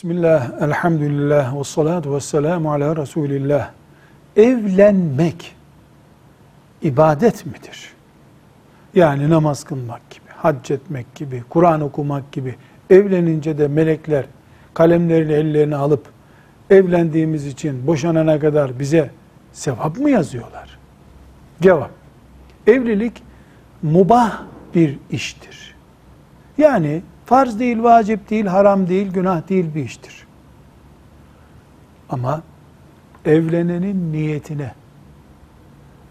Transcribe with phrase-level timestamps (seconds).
[0.00, 3.70] Bismillah, elhamdülillah, ve salatu ve selamu ala Resulillah.
[4.36, 5.56] Evlenmek
[6.82, 7.92] ibadet midir?
[8.94, 12.54] Yani namaz kılmak gibi, hac etmek gibi, Kur'an okumak gibi.
[12.90, 14.24] Evlenince de melekler
[14.74, 16.08] kalemlerini ellerine alıp
[16.70, 19.10] evlendiğimiz için boşanana kadar bize
[19.52, 20.78] sevap mı yazıyorlar?
[21.62, 21.90] Cevap.
[22.66, 23.22] Evlilik
[23.82, 24.42] mubah
[24.74, 25.74] bir iştir.
[26.58, 30.26] Yani farz değil, vacip değil, haram değil, günah değil bir iştir.
[32.08, 32.42] Ama
[33.24, 34.72] evlenenin niyetine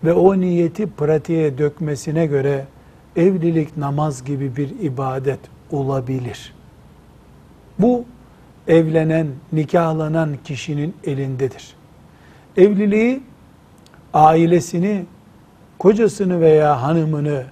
[0.03, 2.65] ve o niyeti pratiğe dökmesine göre
[3.15, 5.39] evlilik namaz gibi bir ibadet
[5.71, 6.53] olabilir.
[7.79, 8.05] Bu
[8.67, 11.75] evlenen, nikahlanan kişinin elindedir.
[12.57, 13.23] Evliliği
[14.13, 15.05] ailesini,
[15.79, 17.45] kocasını veya hanımını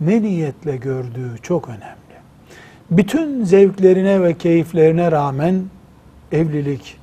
[0.00, 1.99] ne niyetle gördüğü çok önemli.
[2.90, 5.64] Bütün zevklerine ve keyiflerine rağmen
[6.32, 6.96] evlilik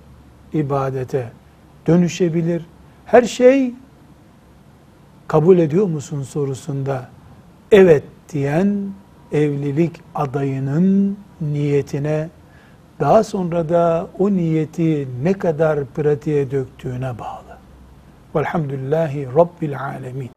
[0.54, 1.32] ibadete
[1.88, 2.66] dönüşebilir.
[3.06, 3.74] Her şey
[5.28, 7.10] kabul ediyor musun sorusunda
[7.72, 8.90] evet diyen
[9.32, 12.30] evlilik adayının niyetine
[13.00, 17.58] daha sonra da o niyeti ne kadar pratiğe döktüğüne bağlı.
[18.36, 20.30] Velhamdülillahi Rabbil Alemin.